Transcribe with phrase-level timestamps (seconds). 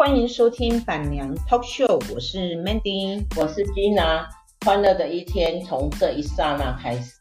[0.00, 4.24] 欢迎收听板娘 Talk Show，我是 Mandy，我是 Gina，
[4.64, 7.12] 欢乐的一天从这一刹那开始。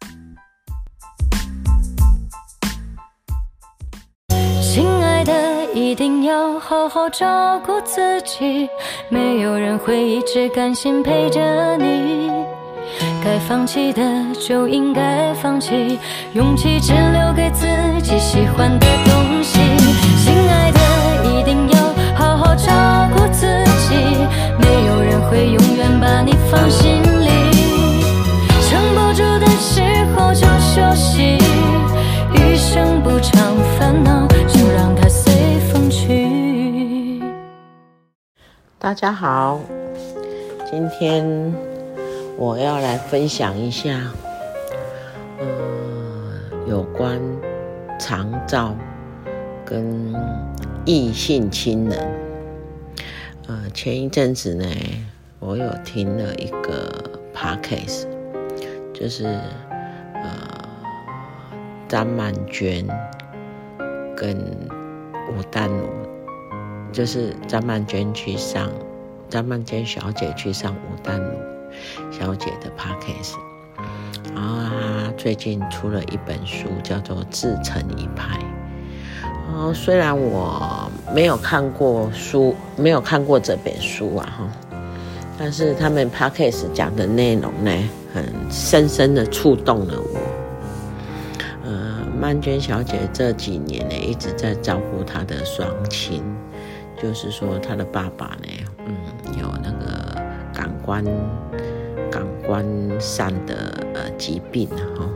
[4.61, 8.69] 亲爱的，一定要好好照顾自己，
[9.09, 12.31] 没有人会一直甘心陪着你。
[13.21, 14.01] 该放弃的
[14.35, 15.99] 就应该放弃，
[16.31, 17.65] 勇气只留给自
[18.01, 19.28] 己喜欢的东西。
[22.65, 23.45] 照顾自
[23.87, 23.95] 己，
[24.59, 27.29] 没有人会永远把你放心里。
[28.67, 29.81] 撑不住的时
[30.13, 31.37] 候就休息，
[32.33, 35.33] 余生不长烦恼，就让它随
[35.71, 37.21] 风去。
[38.77, 39.59] 大家好，
[40.69, 41.53] 今天。
[42.41, 43.99] 我要来分享一下，
[45.39, 45.45] 呃，
[46.65, 47.19] 有关
[47.99, 48.73] 长照
[49.65, 50.15] 跟
[50.85, 52.28] 异性亲人。
[53.49, 54.63] 呃，前一阵子呢，
[55.39, 58.05] 我有听了一个 podcast，
[58.93, 59.25] 就是
[60.13, 60.69] 呃
[61.87, 62.85] 张曼娟
[64.15, 64.37] 跟
[65.31, 65.89] 吴淡如，
[66.91, 68.69] 就是张曼娟去上，
[69.29, 71.31] 张曼娟小姐去上吴淡如。
[72.11, 73.33] 小姐的 podcast，
[74.35, 78.37] 然后她最近出了一本书，叫做《自成一派》。
[79.51, 80.78] 哦，虽然我
[81.13, 84.49] 没有看过书，没有看过这本书啊，哈，
[85.37, 87.71] 但是他们 podcast 讲的内容呢，
[88.13, 90.19] 很深深的触动了我。
[91.65, 96.23] 呃，曼娟小姐这几年呢，一直在照顾她的双亲，
[97.01, 98.47] 就是说她的爸爸呢，
[98.85, 98.95] 嗯，
[99.39, 100.15] 有那个
[100.53, 101.03] 感官。
[102.11, 102.65] 感官
[102.99, 105.07] 上的呃疾病哈，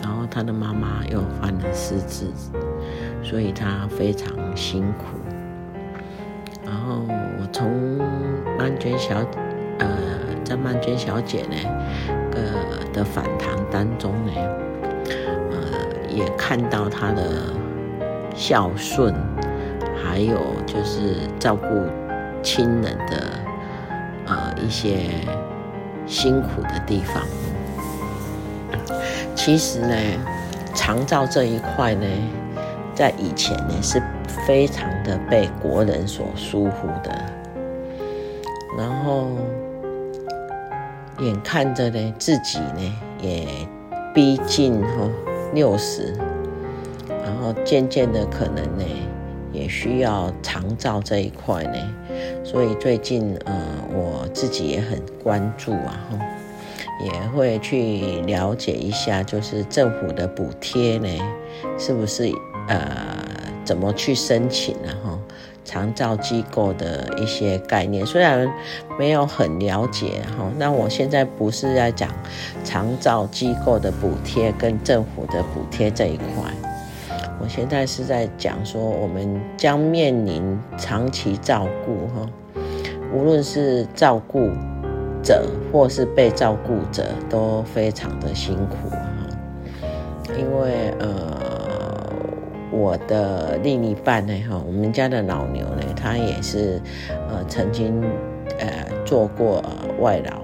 [0.00, 2.26] 然后她的妈妈又患了失智，
[3.20, 5.19] 所以她非常辛苦。
[7.52, 7.98] 从
[8.58, 9.16] 曼娟小
[9.78, 9.88] 呃
[10.44, 11.56] 在曼娟小姐呢
[12.30, 12.40] 个
[12.92, 14.32] 的访谈当中呢，
[15.50, 15.56] 呃
[16.08, 17.22] 也看到她的
[18.34, 19.14] 孝顺，
[20.02, 21.66] 还有就是照顾
[22.42, 23.16] 亲人的
[24.26, 25.10] 呃一些。
[26.06, 27.22] 辛苦的地方，
[29.36, 29.94] 其实呢，
[30.74, 32.04] 长照这一块呢，
[32.92, 37.19] 在以前呢是非常的被国人所疏忽的，
[41.20, 43.46] 眼看着呢自己呢也
[44.14, 45.08] 逼近哈
[45.52, 46.14] 六十，
[47.08, 48.84] 然后渐渐的可能呢
[49.52, 51.94] 也需要长照这一块呢。
[52.44, 53.54] 所以最近，呃，
[53.92, 56.18] 我自己也很关注啊，哈，
[57.04, 61.08] 也会去了解一下，就是政府的补贴呢，
[61.78, 62.32] 是不是
[62.68, 63.24] 呃，
[63.64, 64.88] 怎么去申请呢？
[65.04, 65.09] 哈，
[65.64, 68.50] 长照机构的一些概念，虽然
[68.98, 72.08] 没有很了解，哈，那我现在不是在讲
[72.64, 76.52] 长照机构的补贴跟政府的补贴这一块。
[77.42, 82.28] 我现在是在讲说，我们将面临长期照顾哈，
[83.14, 84.50] 无论是照顾
[85.22, 88.98] 者或是被照顾者，都非常的辛苦哈。
[90.38, 91.39] 因为呃，
[92.70, 98.00] 我的另一半呢哈，我们家的老牛呢，他也是呃曾经
[98.58, 99.62] 呃做过
[100.00, 100.38] 外劳，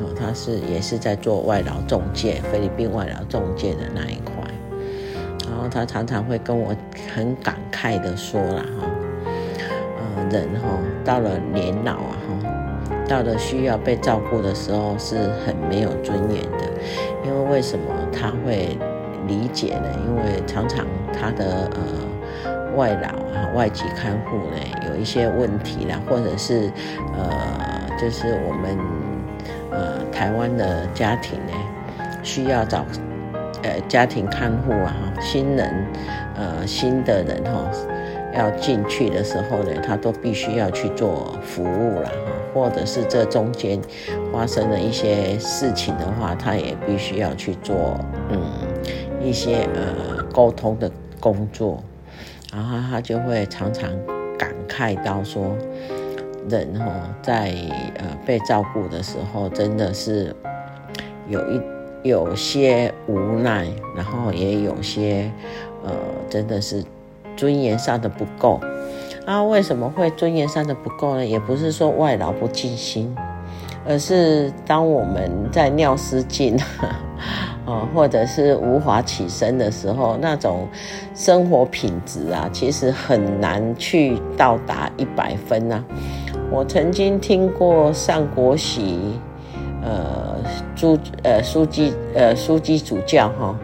[0.00, 4.34] 哦，他是也是在做外劳中介，菲律宾外劳中介的那一块。
[5.46, 6.74] 然后他常常会跟我
[7.14, 8.90] 很感慨的说啦哈，
[9.98, 10.68] 呃，人哈
[11.04, 16.70] 到了年老啊哈，到了需要被照顾的时候是很没有尊严的，
[17.26, 18.78] 因为为什么他会
[19.26, 19.88] 理解呢？
[20.06, 24.56] 因为常常他的呃外劳啊外籍看护呢
[24.88, 26.70] 有一些问题啦，或者是
[27.16, 28.78] 呃就是我们
[29.70, 31.52] 呃台湾的家庭呢
[32.22, 32.84] 需要找。
[33.64, 35.84] 呃，家庭看护啊，新人，
[36.36, 37.68] 呃，新的人哈，
[38.32, 43.80] 要进去的时候呢，他都必须要去做服务了哈，或者是这中间
[44.32, 47.98] 发生了一些事情的话，他也必须要去做
[48.30, 48.40] 嗯
[49.20, 50.88] 一些呃沟通的
[51.20, 51.82] 工作，
[52.52, 53.90] 然后他就会常常
[54.38, 55.56] 感慨到说，
[56.48, 56.86] 人哈
[57.22, 57.52] 在
[57.96, 60.34] 呃被照顾的时候，真的是
[61.28, 61.60] 有一。
[62.04, 63.66] 有些无奈，
[63.96, 65.28] 然后也有些，
[65.84, 65.92] 呃，
[66.30, 66.82] 真的是
[67.36, 68.60] 尊严上的不够。
[69.26, 71.26] 啊，为什么会尊严上的不够呢？
[71.26, 73.12] 也不是说外劳不尽心，
[73.84, 76.56] 而是当我们在尿失禁，
[77.68, 80.66] 哦，或者是无法起身的时候，那种
[81.14, 85.84] 生活品质啊，其实很难去到达一百分啊。
[86.50, 89.20] 我曾经听过上国玺，
[89.82, 90.38] 呃，
[90.74, 93.54] 朱呃书记呃书记主教哈，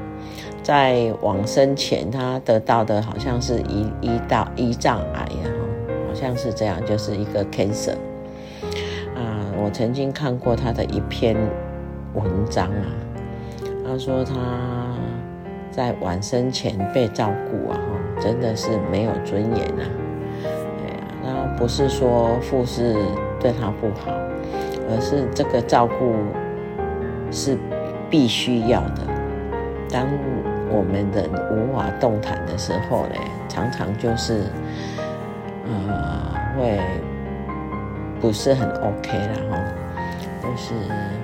[0.62, 5.49] 在往生前他得到的好像是胰胰道胰脏癌啊，
[6.06, 7.95] 好像是这样，就是一个 cancer
[9.17, 9.49] 啊。
[9.56, 11.35] 我曾经看过他的一篇
[12.12, 13.04] 文章啊。
[13.87, 14.35] 他说他
[15.71, 17.79] 在晚生前被照顾啊，
[18.19, 19.83] 真的是没有尊严啊！
[20.43, 22.97] 哎呀，那不是说护士
[23.39, 24.11] 对他不好，
[24.91, 26.15] 而是这个照顾
[27.31, 27.59] 是
[28.09, 29.03] 必须要的。
[29.91, 30.09] 当
[30.71, 33.15] 我们人无法动弹的时候呢，
[33.49, 34.45] 常常就是
[35.67, 36.81] 呃会
[38.21, 39.65] 不是很 OK 啦，哈，
[40.43, 40.75] 就是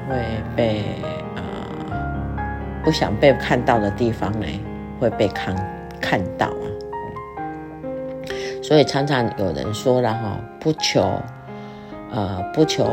[0.09, 0.23] 会
[0.55, 0.85] 被。
[2.85, 4.47] 不想被看到的地方呢，
[4.99, 5.55] 会被看
[6.01, 6.67] 看到啊。
[8.63, 11.03] 所以常常有人说了哈，不求
[12.13, 12.85] 呃不求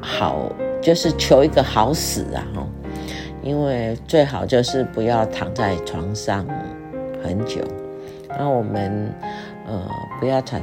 [0.00, 0.50] 好，
[0.80, 2.66] 就是求一个好死啊哈。
[3.42, 6.44] 因为最好就是不要躺在床上
[7.22, 7.60] 很久。
[8.38, 9.12] 那我们
[9.66, 9.88] 呃
[10.18, 10.60] 不要躺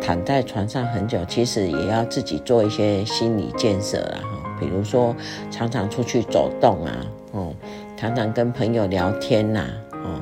[0.00, 4.18] 躺在床上很久，其实也要自己做一些心理建设啦。
[4.60, 5.14] 比如说，
[5.50, 6.92] 常常出去走动啊，
[7.32, 7.52] 哦，
[7.96, 10.20] 常常跟朋友聊天呐，哦，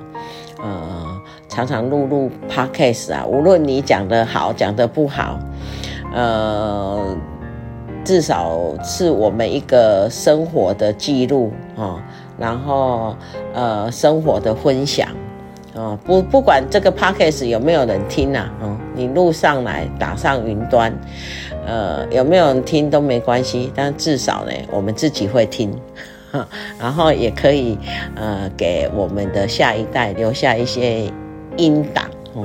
[0.62, 5.38] 呃，常常录录 podcast 啊，无论你讲的好，讲的不好，
[6.14, 7.16] 呃，
[8.04, 12.00] 至少是我们一个生活的记录哦，
[12.38, 13.14] 然后
[13.54, 15.08] 呃，生活的分享。
[15.74, 20.92] 哦，不，不管这个 podcast 有没有人听呐，哦，你录上来打上云端，
[21.66, 25.72] 呃，有没有人听都没关系，但至少呢，我们自己会听，
[26.78, 27.78] 然后也可以
[28.16, 31.10] 呃给我们的下一代留下一些
[31.56, 32.04] 音档
[32.34, 32.44] 哦。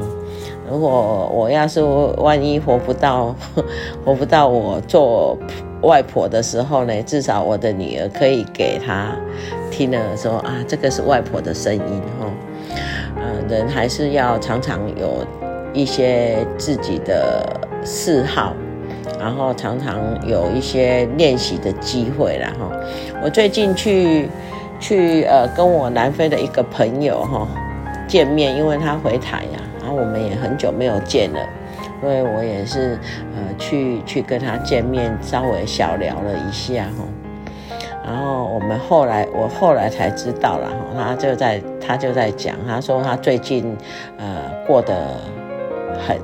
[0.70, 3.36] 如果我要是万一活不到，
[4.06, 5.38] 活不到我做
[5.82, 9.14] 外婆的时候呢，至少我的女儿可以给她
[9.70, 12.32] 听了说啊，这个是外婆的声音哦。
[13.48, 15.26] 人还是要常常有
[15.74, 17.46] 一些自己的
[17.84, 18.54] 嗜好，
[19.20, 19.98] 然后常常
[20.28, 22.72] 有一些练习的机会啦哈。
[23.24, 24.30] 我最近去
[24.80, 27.48] 去呃跟我南非的一个朋友哈
[28.08, 31.40] 见面，因为他回台呀，然后我们也很久没有见了，
[32.02, 32.98] 所以我也是
[33.36, 37.04] 呃去去跟他见面，稍微小聊了一下哈。
[38.06, 43.74] 然后我们后来，我后来才知道了哈，他就在他就在讲，他说他最近
[44.18, 44.94] 呃过得
[46.06, 46.18] 很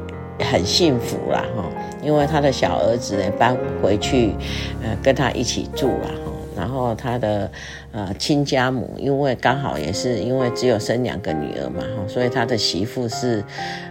[0.52, 1.64] 很幸福啦哈，
[2.02, 4.36] 因为他的小儿子呢搬回去，
[4.84, 7.50] 呃跟他一起住了哈，然后他的
[7.94, 13.42] 呃亲家母因为刚好也是因为只有生两个女儿嘛哈，所以他的媳妇是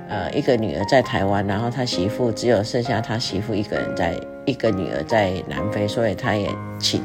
[0.08, 4.14] 呃一个女儿在台湾，然后他媳妇只有剩下他媳妇一个人在。
[4.44, 6.48] 一个女儿在南非，所以他也
[6.78, 7.00] 请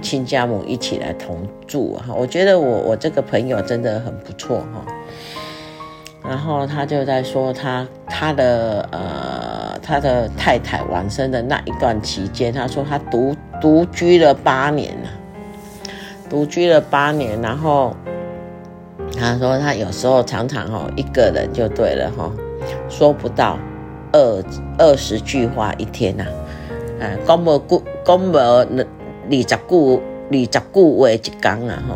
[0.00, 2.12] 亲家母一起来同住哈。
[2.14, 4.84] 我觉得我我这个朋友真的很不错哈。
[6.22, 15.08] 然后他就在说他他的呃他的太太往生的那一段期间，他说他独独居了八年了，
[16.30, 17.40] 独居了八年。
[17.40, 17.96] 然后
[19.18, 22.30] 他说他有时候常常哈一个人就对了哈，
[22.88, 23.58] 说不到
[24.12, 24.44] 二
[24.78, 26.24] 二十句话一天呐。
[27.26, 28.66] 讲无句，讲无二
[29.30, 31.94] 十句，二十句话一讲啊哈。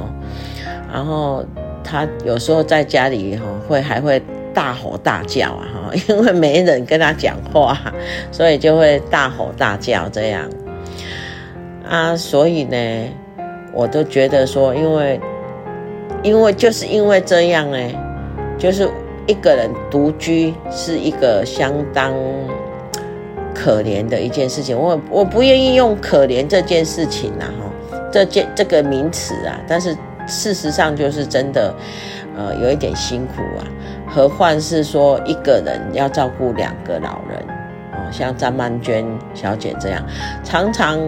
[0.92, 1.44] 然后
[1.82, 4.22] 他有时候在家里哈，会还会
[4.54, 7.76] 大吼大叫啊哈， 因为没人跟他讲话，
[8.32, 10.48] 所以就会大吼大叫这样。
[11.88, 13.08] 啊，所以呢，
[13.72, 15.20] 我都觉得说，因为
[16.22, 17.78] 因为就是因为这样呢，
[18.58, 18.88] 就是
[19.26, 22.12] 一个人独居是一个相当。
[23.56, 29.96] 可怜的一件事情，我我不愿意用可怜这件事情啊，哈，这件这个名词啊，但是
[30.26, 31.74] 事实上就是真的，
[32.36, 33.64] 呃，有一点辛苦啊。
[34.06, 37.40] 何况是说一个人要照顾两个老人，
[37.92, 40.04] 哦，像张曼娟小姐这样，
[40.44, 41.00] 常常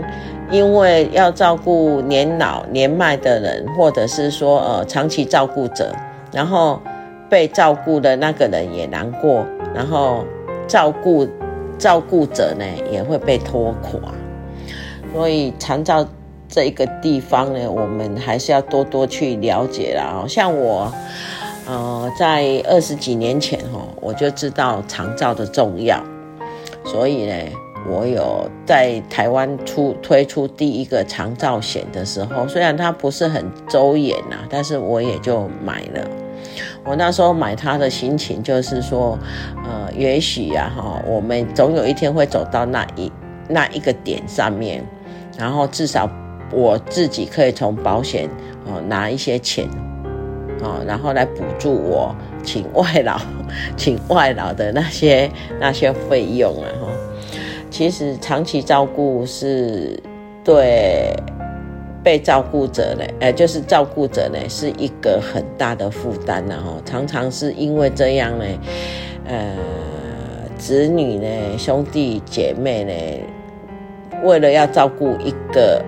[0.50, 5.94] 因为要照顾年老年迈的人，或者是说呃长期照顾者，
[6.32, 6.80] 然后
[7.28, 10.24] 被照顾的那个人也难过，然后
[10.66, 11.28] 照顾。
[11.78, 14.12] 照顾者呢也会被拖垮，
[15.14, 16.06] 所以长照
[16.48, 20.24] 这一个地方呢，我们还是要多多去了解啦。
[20.26, 20.92] 像我，
[21.66, 26.02] 呃，在二十几年前哈，我就知道长照的重要，
[26.84, 27.34] 所以呢，
[27.86, 36.08] 我有在台湾出推出第一个长照险的时候，虽然它不是很周延呐，但是我也就买了。
[36.88, 39.18] 我那时候买它的心情就是说，
[39.64, 43.12] 呃，也许呀，哈，我们总有一天会走到那一
[43.46, 44.82] 那一个点上面，
[45.36, 46.10] 然后至少
[46.50, 48.26] 我自己可以从保险
[48.64, 49.68] 哦拿一些钱，
[50.62, 53.20] 哦，然后来补助我请外劳
[53.76, 55.30] 请外劳的那些
[55.60, 56.88] 那些费用啊，哈。
[57.70, 60.02] 其实长期照顾是
[60.42, 61.14] 对
[62.02, 68.44] 被照顾者呢，呃，就是照顾者呢，是一个很大的负担然后常常是因为这样呢，
[69.26, 69.56] 呃，
[70.56, 71.28] 子女呢，
[71.58, 75.84] 兄弟姐妹呢，为了要照顾一个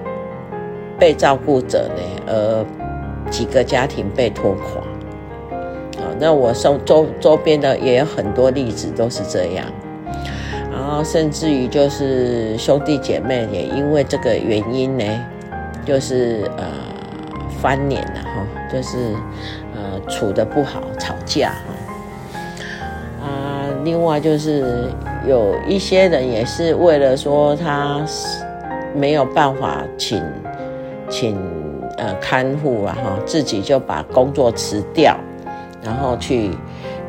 [0.99, 2.65] 被照顾者呢，而
[3.31, 4.83] 几个家庭被拖垮。
[6.19, 9.65] 那我周周周边的也有很多例子都是这样。
[10.71, 15.05] 然后甚至于就是兄弟姐妹也因为这个原因呢，
[15.85, 16.65] 就是呃
[17.61, 19.15] 翻脸了哈，就是
[19.75, 23.27] 呃处的不好，吵架哈。
[23.27, 24.91] 啊，另外就是
[25.27, 28.05] 有一些人也是为了说他
[28.95, 30.23] 没有办法请
[31.09, 31.37] 请
[31.97, 35.17] 呃看护啊哈，自己就把工作辞掉，
[35.83, 36.51] 然后去。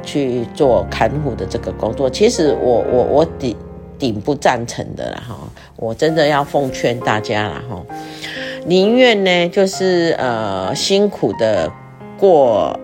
[0.03, 3.55] 去做看护的这个工作，其实我我我顶
[3.99, 5.35] 顶不赞成的啦哈，
[5.75, 7.79] 我真的要奉劝大家了哈，
[8.65, 11.71] 宁愿呢就是呃辛苦的
[12.17, 12.79] 过，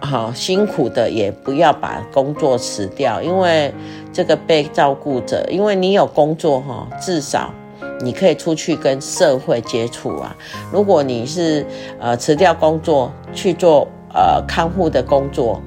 [0.00, 3.72] 好辛苦的也不要把工作辞掉，因为
[4.12, 7.52] 这个被照顾者，因为你有工作哈，至少
[8.00, 10.36] 你可以出去跟社会接触啊。
[10.72, 11.64] 如果你是
[11.98, 15.60] 呃辞掉工作去做呃看护的工作。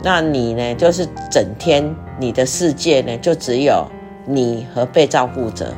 [0.00, 0.74] 那你呢？
[0.76, 3.84] 就是整天你的世界呢，就只有
[4.26, 5.74] 你和被照顾者。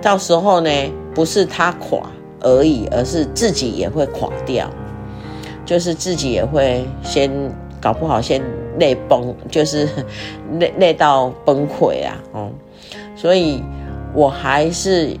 [0.00, 0.70] 到时候呢，
[1.12, 2.08] 不是他垮
[2.40, 4.70] 而已，而是自己也会垮掉，
[5.64, 7.30] 就是自己也会先
[7.80, 8.42] 搞不好先
[8.78, 9.88] 累崩，就是
[10.58, 12.16] 累累到崩溃啊！
[12.32, 12.50] 哦，
[13.16, 13.62] 所以
[14.14, 15.16] 我还是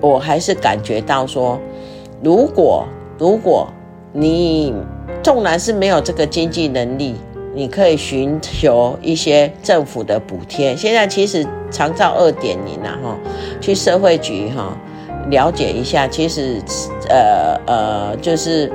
[0.00, 1.58] 我还是感觉到说，
[2.22, 2.84] 如果
[3.18, 3.68] 如果
[4.12, 4.74] 你。
[5.22, 7.14] 纵然是没有这个经济能力，
[7.54, 10.76] 你可以寻求一些政府的补贴。
[10.76, 13.16] 现在其实长照二点零啊，哈，
[13.60, 14.76] 去社会局哈
[15.30, 16.60] 了解一下，其实
[17.08, 18.70] 呃呃，就是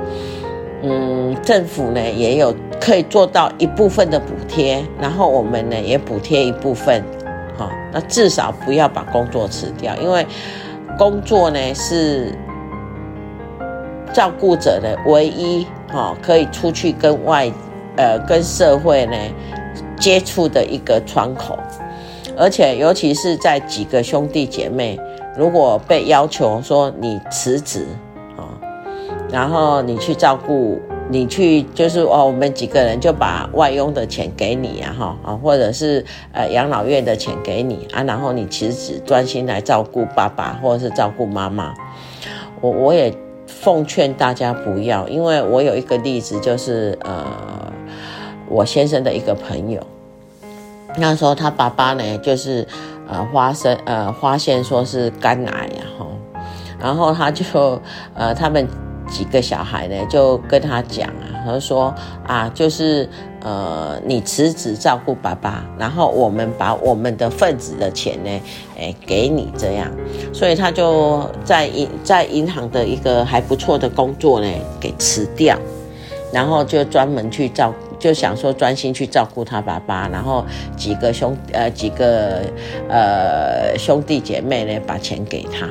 [0.82, 7.02] 嗯，政府呢也有可以做到一部分的补贴，然后我们呢也补贴一部分，
[7.58, 10.26] 哈，那至少不要把工作辞掉，因为
[10.98, 12.32] 工作呢是
[14.12, 15.66] 照顾者的唯一。
[15.92, 17.48] 哦，可以出去跟外，
[17.96, 19.16] 呃，跟社会呢
[19.96, 21.56] 接触的一个窗口，
[22.36, 24.98] 而且尤其是在几个兄弟姐妹，
[25.36, 27.86] 如果被要求说你辞职
[28.36, 28.48] 啊，
[29.30, 41.74] 然后你去照顾，你去就是哦，我们几个人就把外佣的钱给你啊，哈啊，或者是呃养老院的钱给你啊，然后你辞职专心来照顾爸爸或者是照顾妈妈，
[42.60, 43.14] 我我也。
[43.46, 47.24] 奉劝大家不要，因为我有一个例子，就是呃，
[48.48, 49.80] 我先生的一个朋友，
[50.96, 52.66] 那时候他爸爸呢，就是
[53.08, 56.06] 呃发生呃发现说是肝癌然后，
[56.78, 57.44] 然后他就
[58.14, 58.66] 呃他们
[59.08, 61.94] 几个小孩呢就跟他讲啊，他说
[62.26, 63.08] 啊就是。
[63.46, 68.30] 呃，你辞职照顾爸爸，然后我们把我们的份子的钱呢，
[68.78, 69.86] 诶，给你这样，
[70.32, 74.48] 所以他就在银在银行的一个还不错的工作呢，
[74.80, 75.58] 给辞掉，
[76.32, 80.44] 然后就专门去照顾，就想说专心去照顾他爸爸，然后
[80.76, 82.42] 几个兄呃几个
[82.86, 85.66] 呃兄弟姐妹呢，把钱给他，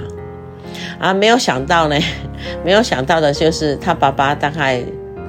[0.98, 1.96] 啊，没有想到呢，
[2.66, 4.82] 没有想到的就是他爸爸大概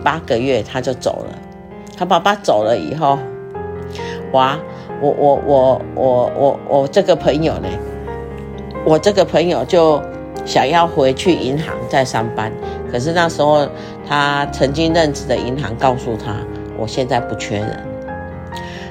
[0.03, 1.39] 八个月他就走了。
[1.95, 3.19] 他爸爸走了以后，
[4.33, 4.59] 哇，
[5.03, 7.69] 我我我我我我这个朋友呢，
[8.87, 10.03] 我这个朋友就
[10.47, 12.51] 想要回去银行再上班，
[12.91, 13.69] 可是那时候
[14.09, 16.35] 他曾经任职的银行告诉他，
[16.78, 17.85] 我现在不缺人，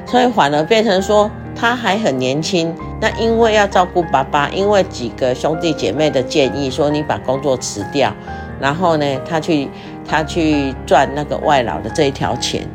[0.06, 8.14] 所以反而变成说他还很年轻，那因为要照顾爸爸，因为几个兄弟姐妹的建议说你把工作辞掉，
[8.60, 9.70] 然后呢，他去
[10.08, 12.68] 他去赚那个外劳的这一条钱。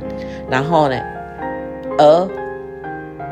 [0.50, 0.98] 然后呢，
[1.98, 2.28] 而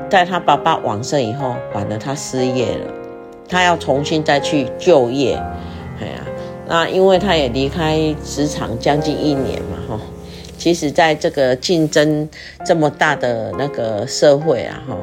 [0.09, 2.93] 在他爸爸往生以后，反而他失业了，
[3.49, 5.35] 他要重新再去就业，
[6.01, 6.21] 哎呀，
[6.69, 10.01] 那因为他也离开职场将近一年嘛，哈，
[10.59, 12.29] 其实在这个竞争
[12.65, 14.97] 这么大的那个社会啊，哈，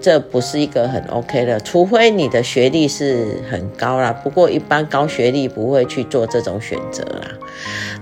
[0.00, 4.12] 这不是一个很 OK 的，除非你的学历是很高啦。
[4.12, 7.28] 不过一般高学历不会去做这种选择啦。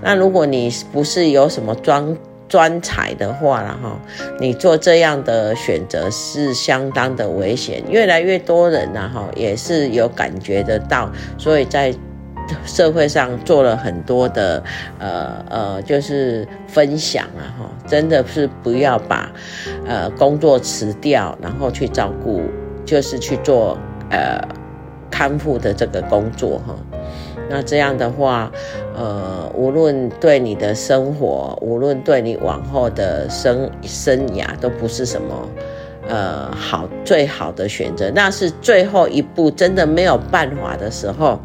[0.01, 3.99] 那如果你不是有什么专专才的话啦哈，
[4.39, 7.83] 你做这样的选择是相当的危险。
[7.89, 11.93] 越来越多人呐哈，也是有感觉得到，所以在。
[12.65, 14.63] 社会上做了很多的
[14.99, 19.31] 呃呃，就是分享啊哈，真的是不要把
[19.85, 22.41] 呃工作辞掉，然后去照顾，
[22.85, 23.77] 就是去做
[24.09, 24.39] 呃
[25.09, 26.75] 康复的这个工作哈。
[27.49, 28.51] 那这样的话，
[28.95, 35.49] 呃，无论对你的生活，无论对你往后的生生涯，都不是什么
[36.07, 38.11] 呃好最好的选择。
[38.13, 41.39] 那是最后一步，真的没有办法的时候。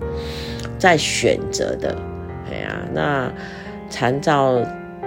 [0.84, 1.96] 在选择的，
[2.52, 3.32] 哎呀，那
[3.88, 4.60] 残照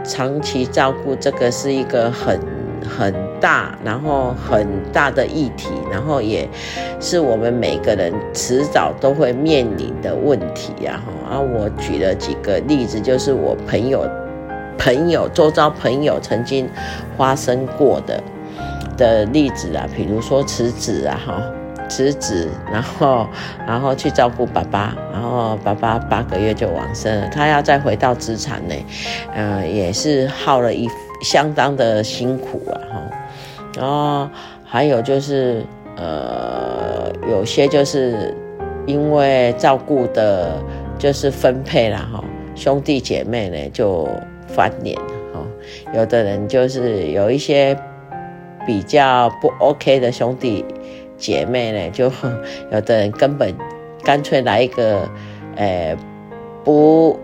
[0.04, 2.40] 长期照顾这个是一个很
[2.82, 6.50] 很大，然后很大的议题，然后也
[7.00, 11.00] 是我们每个人迟早都会面临的问题啊！
[11.30, 14.04] 啊，我举了几个例子，就是我朋友
[14.80, 16.68] 朋友周遭朋友曾经
[17.16, 18.24] 发生过的
[18.98, 21.40] 的例子啊，比如说辞职啊，哈。
[21.88, 23.28] 辞职，然后，
[23.66, 28.76] 然后去照顾爸爸，然后爸爸八个月就往生了，他要再回到职场呢，
[29.34, 30.90] 呃，也是耗了一
[31.22, 33.02] 相当的辛苦啊，哈，
[33.78, 34.30] 然后
[34.64, 35.64] 还有就是，
[35.96, 38.36] 呃，有些就是
[38.86, 40.62] 因为照顾的，
[40.98, 42.24] 就是分配了哈，
[42.56, 44.08] 兄弟姐妹呢就
[44.48, 44.98] 翻脸
[45.34, 45.42] 哈，
[45.94, 47.78] 有的人就是有一些
[48.66, 50.64] 比较不 OK 的兄弟。
[51.18, 52.12] 姐妹呢，就
[52.72, 53.54] 有的人根本
[54.04, 55.10] 干脆来一个，
[55.56, 55.98] 诶、
[56.64, 57.20] 不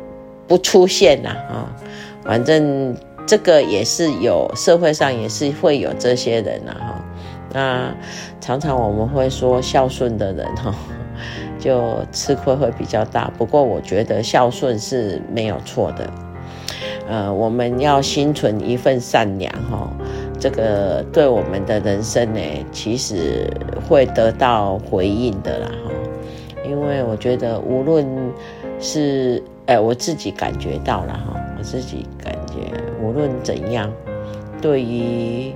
[0.48, 1.76] 不出现呐啊，
[2.24, 2.96] 反正
[3.26, 7.06] 这个也是有社会上也是会有这些人呐哈。
[7.54, 7.96] 那
[8.42, 10.74] 常常我们会说孝顺的人哈，
[11.60, 13.32] 就吃亏会比较大。
[13.38, 16.10] 不过我觉得孝顺是没有错的，
[17.08, 19.88] 呃，我们要心存一份善良哈。
[20.44, 23.50] 这个对我们的人生呢，其实
[23.88, 25.92] 会得到回应的啦哈，
[26.68, 28.06] 因为我觉得无论
[28.78, 32.56] 是哎，我自己感觉到了哈，我自己感觉
[33.02, 33.90] 无论怎样，
[34.62, 35.54] 对于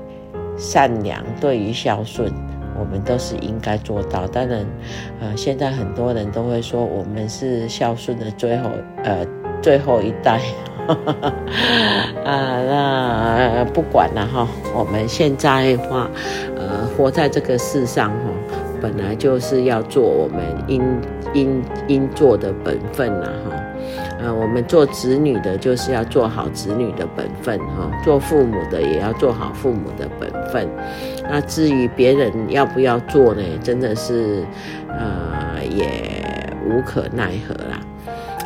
[0.58, 2.32] 善良，对于孝顺，
[2.80, 4.26] 我们都是应该做到。
[4.26, 4.66] 当然，
[5.20, 8.70] 呃，现在很多人都会说我们是孝顺的最后
[9.04, 9.28] 呃
[9.62, 10.40] 最后一代。
[12.26, 16.10] 啊， 那不管了哈，我们现在话，
[16.56, 18.32] 呃，活在这个世上哈，
[18.82, 20.84] 本来就是要做我们应
[21.34, 23.56] 应应做的本分了哈。
[24.20, 30.68] 呃，我们做子女的，就是要做好子女的本分哈；做父母的，也要做好父母的本分。
[31.30, 33.44] 那至于别人要不要做呢？
[33.64, 34.44] 真的是，
[34.90, 35.86] 呃，也
[36.68, 37.80] 无可奈何啦。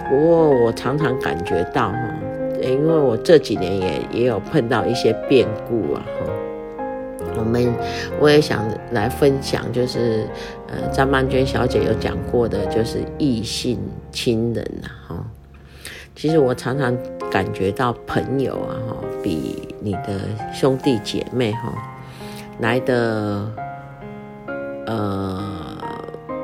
[0.09, 1.95] 不过我常常感觉到哈。
[2.63, 6.31] 因为我这几年也也有碰到一些变故啊，哈，
[7.37, 7.73] 我们
[8.19, 10.27] 我也想来分享，就是
[10.67, 13.79] 呃张曼娟小姐有讲过的，就是异性
[14.11, 15.25] 亲人呐，哈，
[16.15, 16.95] 其实我常常
[17.29, 20.19] 感觉到朋友啊，哈，比你的
[20.53, 21.73] 兄弟姐妹哈
[22.59, 23.51] 来的，
[24.85, 25.77] 呃，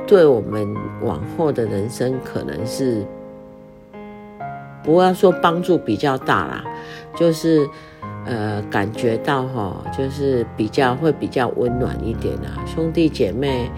[0.07, 0.67] 对我们
[1.03, 3.05] 往后的人生可能是。
[4.87, 6.63] 不要说帮助比较大啦，
[7.19, 7.67] 就是，
[8.25, 12.63] 呃，感觉到哈，就是比较会比较温暖一点啦。
[12.65, 13.69] 兄弟姐妹，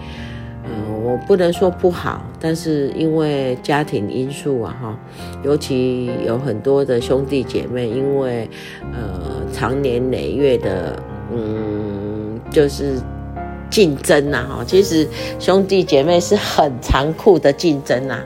[0.62, 0.70] 呃，
[1.02, 4.96] 我不能说不好，但是因为家庭因素啊哈，
[5.42, 8.48] 尤其有很多的兄弟姐妹，因为
[8.92, 10.96] 呃长年累月的，
[11.34, 13.00] 嗯，就是
[13.68, 14.64] 竞争呐哈。
[14.64, 15.08] 其实
[15.40, 18.22] 兄弟姐妹是很残酷的竞争呐。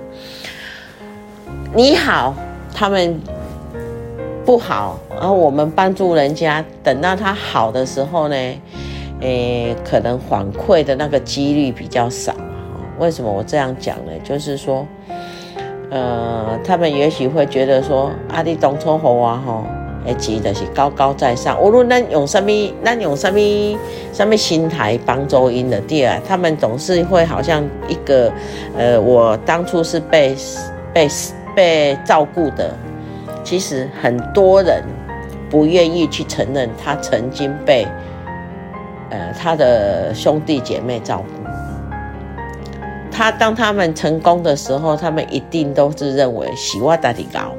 [1.75, 2.37] 你好。
[2.75, 3.19] 他们
[4.45, 8.37] 不好，然后我们帮助人家，等到他好的时候呢，
[9.21, 12.35] 诶，可能反馈的那个几率比较少。
[12.99, 14.13] 为什么我这样讲呢？
[14.25, 14.85] 就是说，
[15.91, 19.65] 呃，他们也许会觉得说，阿弟当初好啊，吼，
[20.05, 21.59] 诶，记得是高高在上。
[21.63, 22.51] 无论咱用什么，
[22.85, 23.39] 咱用什么
[24.13, 28.31] 什么心态帮助因的第二，他们总是会好像一个，
[28.77, 30.37] 呃，我当初是被
[30.93, 31.09] 被。
[31.55, 32.75] 被照顾的，
[33.43, 34.83] 其实很多人
[35.51, 37.87] 不愿意去承认他曾经被，
[39.11, 41.45] 呃，他的兄弟姐妹照顾。
[43.11, 47.53] 他当他们成功的时候，他们一定都是认为喜欢大提高，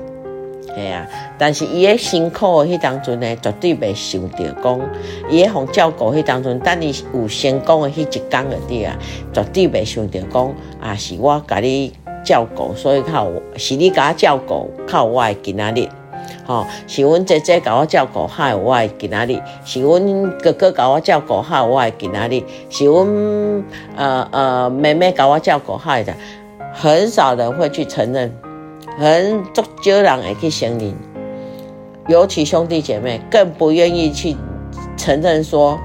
[0.76, 4.82] 系啊，但是伊诶辛苦的迄当中呢，绝对袂想到讲，
[5.30, 8.98] 伊诶互照顾迄当中，等你有成功的迄一天的滴啊，
[9.32, 11.94] 绝对袂想到讲啊，是我甲你
[12.26, 15.88] 照顾，所以靠是你甲我照顾，靠我诶今仔日，
[16.46, 23.64] 吼、是阮姐姐甲我照顾，害我诶今仔日，是阮哥哥甲我照顾，害我诶今仔日，是阮
[23.96, 26.14] 呃呃妹妹甲我照顾，害的，
[26.74, 28.34] 很少人会去承认。
[28.98, 30.94] 很足少人会去承认，
[32.08, 34.38] 尤其兄弟姐妹更不愿意去
[34.96, 35.78] 承认说，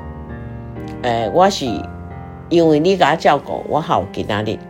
[1.03, 1.67] 欸、我是
[2.51, 4.61] 因为你给我照顾，我好给哪里？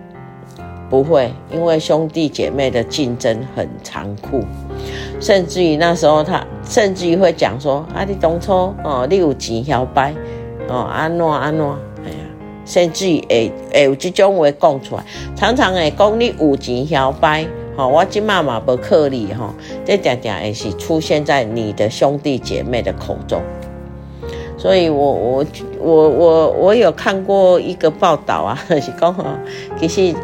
[0.91, 4.45] 不会，因为兄弟姐妹的竞争很残酷，
[5.21, 10.13] 甚至于那时候他甚至于会讲说，啊，你当初哦，你有钱摇摆
[10.69, 11.65] 哦，安怎安怎，
[12.05, 12.17] 哎呀，
[12.67, 15.05] 甚至于会会有这种话讲出来，
[15.37, 17.47] 常常会讲你有钱摇摆。
[17.77, 19.55] 我今妈妈不克力哈，
[19.87, 23.41] 这点点也是出现在你的兄弟姐妹的口中，
[24.59, 25.47] 所以我我
[25.81, 29.25] 我我我有看过一个报道啊， 是讲哈，
[29.79, 30.15] 其实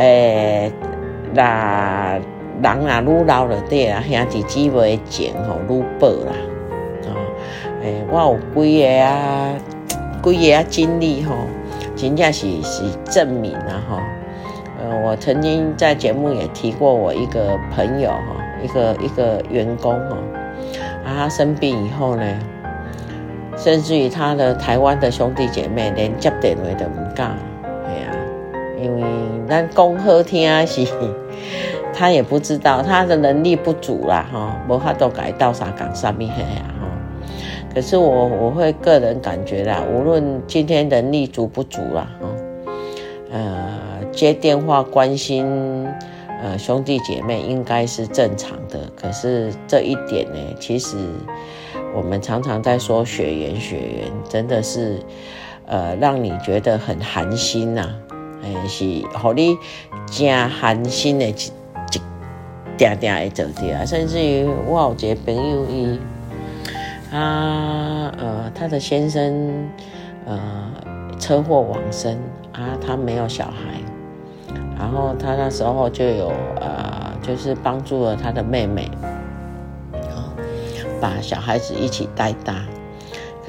[0.00, 0.72] 诶，
[1.34, 2.18] 那
[2.62, 6.32] 人啊愈老了对啊，兄弟姊妹情吼愈薄啦，
[7.04, 7.12] 啊，
[7.82, 9.54] 诶，我有几个啊，
[10.22, 11.34] 几个啊经历吼，
[11.94, 14.02] 真正是是证明啊哈。
[14.82, 20.16] 呃，我曾经在节目也提过，我一个朋友哈，一个一个员工哈，
[21.04, 22.24] 啊，他生病以后呢，
[23.54, 27.36] 甚至于他的台湾的兄弟姐妹连接电话都不敢，
[28.82, 29.02] 因为
[29.48, 30.86] 咱讲好听是，
[31.92, 36.86] 他也不知道他的能力不足啦哈，无法度改到啥讲啥咪嘿呀哈，
[37.74, 42.28] 可是我我会个人感觉啦，无论今天能力足不足啦哈，
[43.32, 43.80] 呃。
[44.12, 45.86] 接电话关心，
[46.42, 48.80] 呃，兄弟姐妹应该是正常的。
[48.96, 50.96] 可是这一点呢，其实
[51.94, 54.98] 我们常常在说血缘，血缘真的是，
[55.66, 57.94] 呃，让你觉得很寒心呐、啊。
[58.42, 59.58] 哎，是，让你
[60.06, 61.52] 真寒心的一
[61.92, 62.00] 一
[62.76, 63.84] 点点的走掉。
[63.84, 65.98] 甚至于我有一个朋友，伊，
[67.10, 69.68] 他，呃，他的先生，
[70.26, 70.70] 呃，
[71.18, 72.18] 车祸往生
[72.52, 73.80] 啊，他没有小孩。
[74.78, 78.90] 然后他那时候就有呃，就是帮助了他的妹妹，
[80.98, 82.54] 把小孩子一起带大。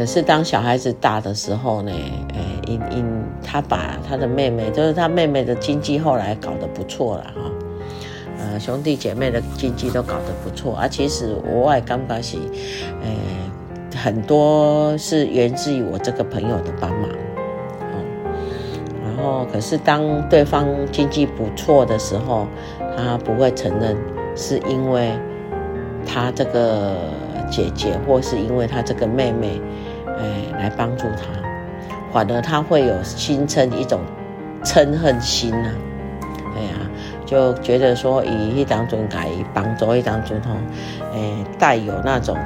[0.02, 7.52] 可是当小孩子大的时候呢，诶，因因他把他的妹妹，就是他妹妹的经济后来搞得不错了哈，
[8.40, 10.88] 呃，兄弟姐妹的经济都搞得不错啊。
[10.88, 12.38] 其实我也刚开始，
[13.04, 13.16] 诶，
[13.96, 17.08] 很多是源自于我这个朋友的帮忙。
[19.20, 22.48] 哦，可是当对方经济不错的时候，
[22.98, 23.96] 他不会承认
[24.36, 25.12] 是因为
[26.08, 26.96] 他这个
[27.52, 29.62] 姐姐，或是因为他这个妹妹，
[30.22, 31.24] 哎，来帮助他，
[32.14, 34.00] 反而他会有心生一种
[34.64, 35.74] 嗔恨心呐、啊。
[36.56, 36.74] 哎呀，
[37.26, 40.52] 就觉得说以一当中改帮助一当中吼，
[41.14, 41.20] 哎，
[41.58, 42.38] 带有那种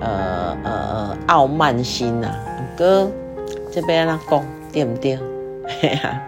[0.00, 2.36] 呃呃呃傲慢心呐、啊。
[2.76, 3.08] 哥，
[3.70, 5.18] 这边那讲对不对？
[5.82, 6.22] 哎呀，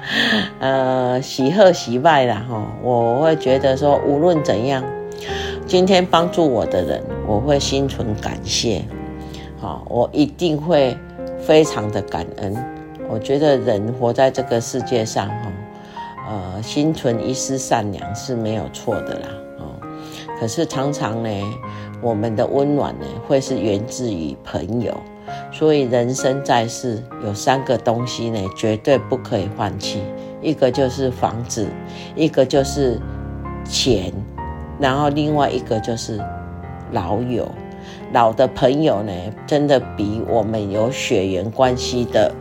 [0.61, 4.83] 呃，喜贺喜败啦哈，我会觉得说，无论怎样，
[5.67, 8.83] 今天帮助我的人，我会心存感谢，
[9.89, 10.97] 我一定会
[11.41, 12.57] 非常的感恩。
[13.09, 15.53] 我觉得人活在这个世界上哈，
[16.29, 19.65] 呃，心存一丝善良是没有错的啦，哦，
[20.41, 21.31] 可是常常呢，
[22.03, 24.93] 我们的温暖呢，会是源自于朋友。
[25.53, 30.03] 所以人生在世有三个东西呢，绝对不可以放弃。
[30.43, 31.67] 一个就是房子，
[32.15, 33.01] 一个就是
[33.65, 34.13] 钱，
[34.79, 36.21] 然后另外一个就是
[36.93, 37.49] 老友。
[38.13, 39.13] 老的朋友呢，
[39.47, 42.33] 真的比我们有血缘关系的，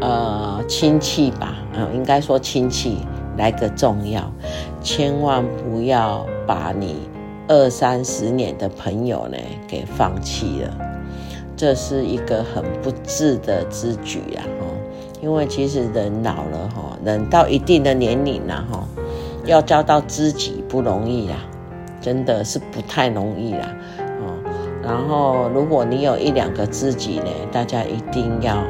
[0.00, 2.98] 呃，亲戚吧，呃，应该说亲戚
[3.36, 4.32] 来个重要。
[4.80, 7.08] 千万不要把你。
[7.50, 10.78] 二三十年的朋友呢，给放弃了，
[11.56, 14.44] 这是一个很不智的之举啊！
[15.22, 18.86] 因为其实人老了哈，人到一定的年龄了哈，
[19.46, 21.38] 要交到知己不容易啊，
[22.08, 23.68] 真的是不太容易啦。
[24.20, 24.40] 哦
[24.82, 28.64] 然后如果你有一两个知己呢，大家一定要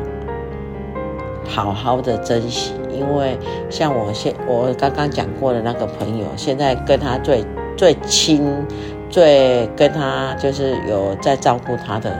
[1.46, 3.38] 好好的珍惜，因为
[3.70, 7.44] 像我现我刚刚讲过的那个朋友，现在跟他最。
[7.78, 8.66] 最亲、
[9.08, 12.12] 最跟他就是有在照顾他的，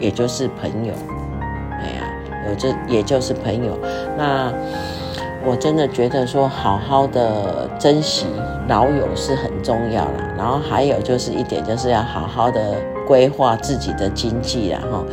[0.00, 0.94] 也就是朋友。
[1.70, 3.78] 哎呀，有这也就是朋友。
[4.16, 4.50] 那
[5.44, 8.24] 我真的觉得说，好好的珍惜
[8.68, 10.34] 老友是很重要啦。
[10.36, 12.76] 然后还有就是一点，就是要好好的
[13.06, 14.80] 规划自己的经济啦。
[14.90, 15.04] 哈。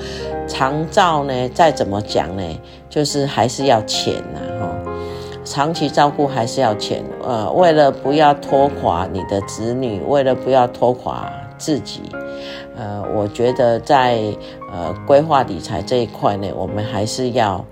[0.45, 2.43] 长照呢，再怎么讲呢，
[2.89, 4.69] 就是还是要钱呐哈。
[5.45, 12.01] 长期照顾还是要钱，呃，为了不要拖垮你的子女，为了不要拖垮自己，
[12.77, 14.19] 呃，我觉得在
[14.71, 17.63] 呃规划理财这一块呢，我们还是要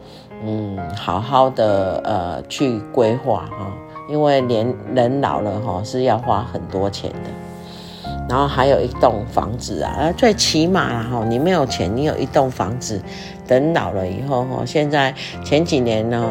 [0.44, 3.72] 嗯好好的呃去规划哈，
[4.12, 7.30] 因为年人老了哈是要花很多钱的。
[8.30, 13.02] 然后还有一栋房子啊，最起码哈，你没有钱，你有一栋房子，
[13.46, 16.26] 等老了以后哈，现在前几年呢，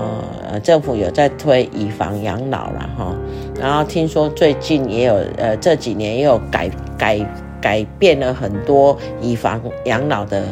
[0.48, 3.14] 呃，政府有在推以房养老了哈，
[3.60, 7.18] 然后听说最近也有，呃，这几年也有改改
[7.60, 10.42] 改变了很多以房养老的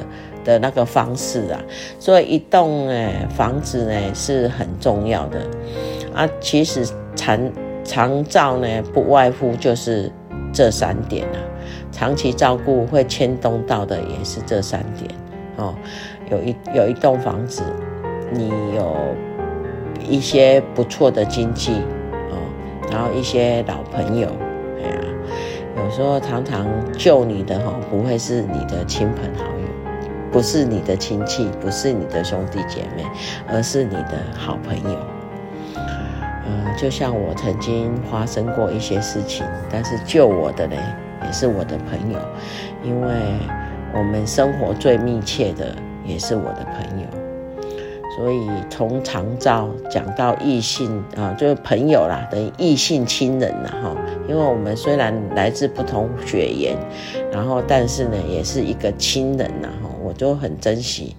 [0.45, 1.59] 的那个方式啊，
[1.99, 5.41] 所以一栋哎房子呢是很重要的
[6.15, 7.39] 啊，其实长
[7.85, 10.13] 长照呢不外乎就是。
[10.51, 11.39] 这三点啊，
[11.93, 15.09] 长期照顾会牵动到的也是这三点
[15.57, 15.75] 哦。
[16.31, 17.63] 有一有一栋房子，
[18.33, 18.97] 你有
[20.09, 21.75] 一些不错的经济
[22.31, 22.41] 哦，
[22.91, 24.29] 然后一些老朋友，
[24.83, 24.97] 哎呀，
[25.77, 29.69] 有时候常常救你的哈，不会是你的亲朋好友，
[30.33, 33.05] 不是你的亲戚，不是你的兄弟姐妹，
[33.53, 34.99] 而是你的好朋友。
[36.49, 40.77] 呃，就像我曾经发生过一些事情，但是救我的呢，
[41.27, 42.19] 也是我的朋友，
[42.83, 43.11] 因为
[43.93, 45.75] 我们生活最密切的
[46.07, 47.07] 也是我的朋友，
[48.17, 53.95] 所以从长照讲到异性啊，就是朋友啦，等于异性亲人啦哈，
[54.27, 56.75] 因为我们虽然来自不同血缘，
[57.31, 59.91] 然后但是呢，也是一个亲人呐哈。
[60.19, 61.15] 我就很珍惜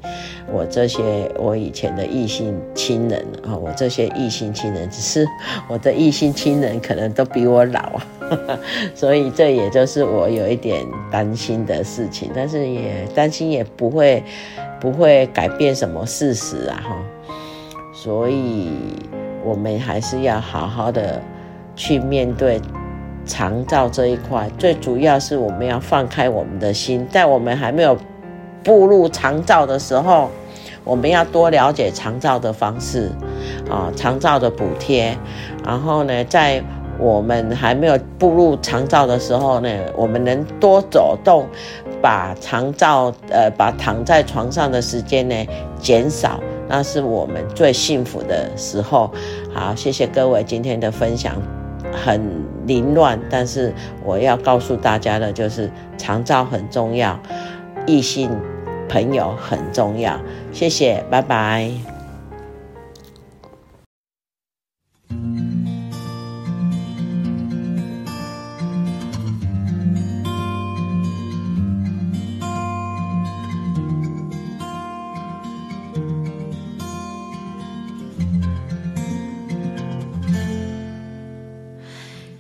[0.51, 5.25] 我这些我以前的异性亲人啊，我这些异性亲人，只是
[5.69, 8.59] 我的异性亲人可能都比我老啊，
[8.93, 14.21] 所以这也就是我有一点担心的事情，但是也担心也不会
[14.81, 16.97] 不会改变什么事实啊哈，
[17.93, 18.69] 所以
[19.45, 21.21] 我们还是要好好的
[21.73, 22.59] 去面对
[23.23, 27.97] 长照这一块，最主要是我们要放开我们的心，在我们还没有。
[28.63, 30.30] 步入长照的时候，
[30.84, 33.12] 我们要多了解长照的方式，
[33.69, 35.17] 啊，长照的补贴。
[35.65, 36.63] 然后呢，在
[36.98, 41.48] 我们还没有步入长照的时候呢，我们能多走动，
[42.02, 45.36] 把长照呃，把躺在床上的时间呢
[45.80, 49.10] 减少，那是我们最幸福的时候。
[49.54, 51.36] 好，谢谢各位今天的分享，
[51.93, 52.22] 很
[52.65, 57.17] 凌乱，但是我要告诉大家的就是长照很重要。
[57.89, 58.30] 异性
[58.88, 60.19] 朋友很重要，
[60.54, 61.71] 谢谢，拜拜。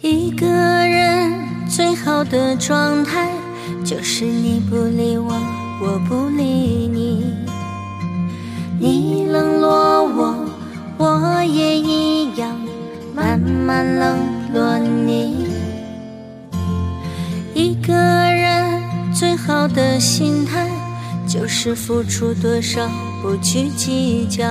[0.01, 1.33] 一个人
[1.67, 3.38] 最好的状态。
[3.89, 5.33] 就是你不理我，
[5.81, 7.23] 我不理你。
[8.79, 10.35] 你冷落我，
[10.99, 12.55] 我也一样，
[13.15, 14.19] 慢慢冷
[14.53, 15.47] 落你。
[17.55, 18.79] 一个人
[19.11, 20.69] 最好的心态，
[21.27, 22.87] 就是付出多少
[23.23, 24.45] 不去计较。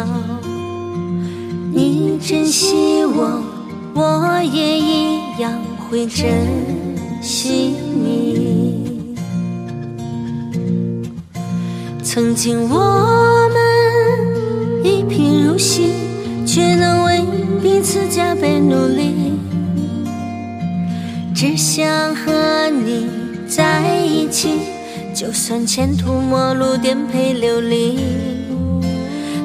[1.72, 3.40] 你珍惜我，
[3.94, 5.53] 我也一样
[5.88, 6.27] 会珍
[7.22, 8.48] 惜你。
[12.11, 15.90] 曾经我们一贫如洗，
[16.47, 17.21] 却能为
[17.62, 19.35] 彼此加倍努力。
[21.35, 23.11] 只想和你
[23.47, 24.59] 在一起，
[25.14, 27.99] 就算前途陌路，颠沛流离。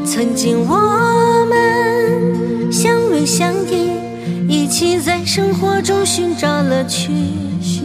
[0.05, 3.89] 曾经我们相偎相依，
[4.47, 7.11] 一起在生活中寻找乐趣。
[7.61, 7.83] 寻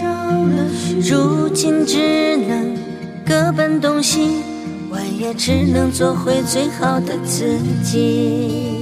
[0.00, 0.06] 找
[0.46, 0.68] 乐
[1.00, 2.79] 趣，如今只能。
[3.30, 4.42] 各奔东西，
[4.90, 8.79] 我也只能做回最好的自己。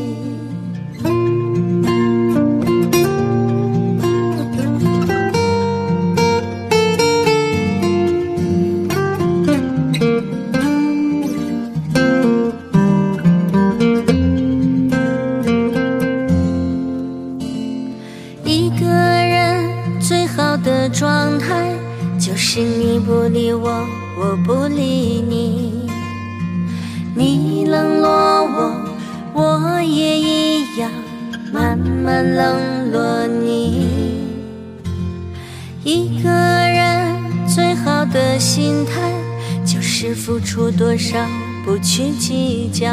[41.91, 42.87] 去计较。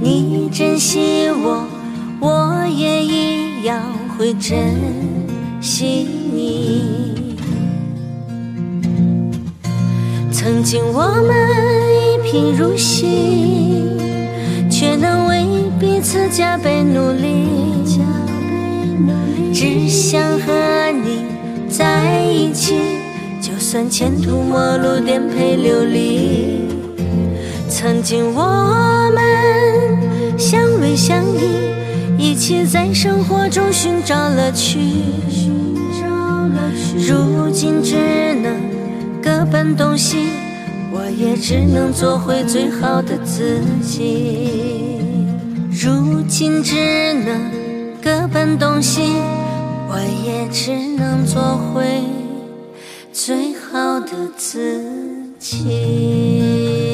[0.00, 1.64] 你珍惜我，
[2.18, 3.80] 我也一样
[4.18, 4.74] 会珍
[5.60, 7.36] 惜你。
[10.32, 11.32] 曾经我们
[11.94, 13.06] 一贫如洗，
[14.68, 15.46] 却能为
[15.78, 17.46] 彼此加倍努力。
[19.54, 21.26] 只想和你
[21.68, 22.74] 在一起，
[23.40, 26.69] 就算前途陌路，颠沛流离。
[27.80, 34.78] 曾经我们相偎相依，一起在生活中寻找乐趣。
[37.08, 37.96] 如今只
[38.42, 38.54] 能
[39.22, 40.26] 各奔东西，
[40.92, 44.98] 我也只能做回最好的自己。
[45.72, 49.14] 如今只能各奔东西。
[49.88, 52.02] 我也只能做回
[53.10, 54.84] 最好的自
[55.38, 56.89] 己。